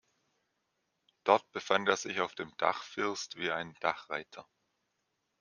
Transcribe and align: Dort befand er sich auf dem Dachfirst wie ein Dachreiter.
Dort 1.25 1.51
befand 1.51 1.87
er 1.87 1.95
sich 1.95 2.21
auf 2.21 2.33
dem 2.33 2.51
Dachfirst 2.57 3.35
wie 3.35 3.51
ein 3.51 3.75
Dachreiter. 3.81 4.47